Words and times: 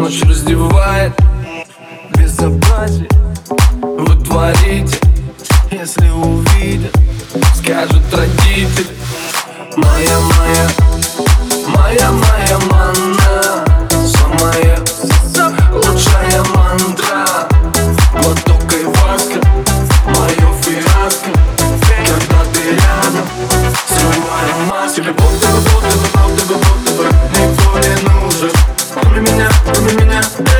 Ночь 0.00 0.22
раздевает 0.22 1.12
безобразие 2.16 3.06
Вы 3.82 4.16
творите, 4.24 4.98
если 5.70 6.08
увидят 6.08 6.96
Скажут 7.54 8.02
родители 8.10 8.86
Моя, 9.76 10.18
моя, 10.20 10.70
моя, 11.66 12.12
моя 12.12 12.58
манна 12.70 13.62
Самая 14.06 14.78
лучшая 15.70 16.44
мантра 16.54 17.46
Платок 18.10 18.72
и 18.72 18.84
васка, 18.86 19.38
мое 20.06 20.54
фиаско 20.62 21.30
Когда 22.06 22.44
ты 22.54 22.70
рядом, 22.70 23.28
срываю 23.86 24.66
маску 24.66 25.02
Тебе 25.02 25.12
будто 25.12 25.46
бы, 25.48 25.60
будто 25.60 25.94
бы, 25.98 26.08
будто 26.14 26.46
бы, 26.46 26.54
будто 26.54 26.90
бы 26.94 27.04
Никто 27.36 27.78
не 27.80 28.08
нужен 28.08 28.50
Помни 28.94 29.20
меня 29.20 29.49
кроме 29.80 30.04
меня, 30.04 30.59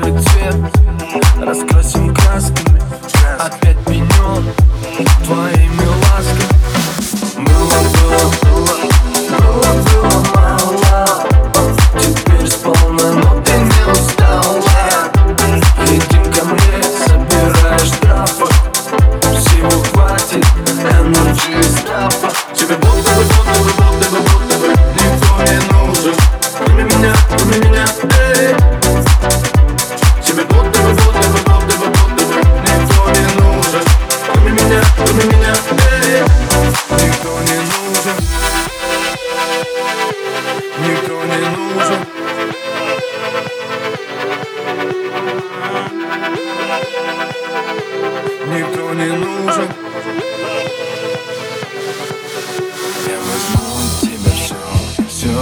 Серый 0.00 0.18
цвет, 0.18 0.54
раскрасим 1.40 2.14
красками. 2.14 2.80
Опять 3.38 3.79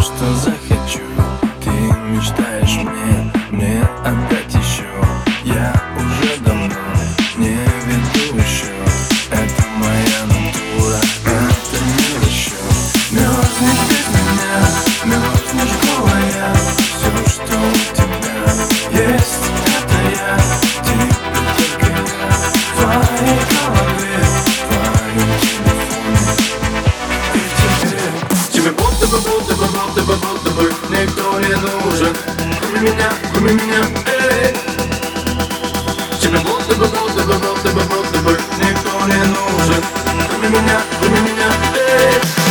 что 0.00 0.34
захочу 0.34 0.71
Никто 31.32 31.48
не 31.48 31.54
нужен. 31.54 32.16
Кроме 32.60 32.90
меня, 32.90 33.10
кроме 33.32 33.52
меня, 33.54 33.86
эй. 34.06 34.54
Тебе 36.20 36.38
будто 36.40 36.74
бы, 36.74 36.86
будто 36.86 37.22
бы, 37.24 37.34
будто 37.38 37.70
бы, 37.70 37.80
будто 37.84 38.18
бы 38.18 38.38
Никто 38.58 39.06
не 39.06 39.24
нужен. 39.24 39.82
Кроме 40.28 40.48
меня, 40.48 40.80
кроме 41.00 41.20
меня 41.20 42.41